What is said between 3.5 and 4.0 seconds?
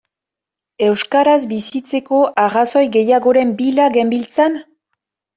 bila